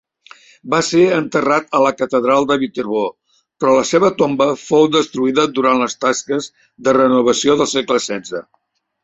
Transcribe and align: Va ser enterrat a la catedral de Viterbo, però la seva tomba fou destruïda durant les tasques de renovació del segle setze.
Va 0.73 0.77
ser 0.85 1.01
enterrat 1.17 1.67
a 1.79 1.81
la 1.83 1.91
catedral 1.99 2.47
de 2.51 2.57
Viterbo, 2.63 3.03
però 3.59 3.75
la 3.75 3.83
seva 3.91 4.11
tomba 4.23 4.49
fou 4.63 4.89
destruïda 4.97 5.47
durant 5.61 5.85
les 5.85 5.99
tasques 6.07 6.51
de 6.89 6.97
renovació 7.01 7.61
del 7.63 7.71
segle 7.77 8.03
setze. 8.09 8.45